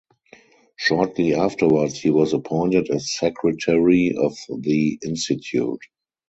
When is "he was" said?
1.99-2.33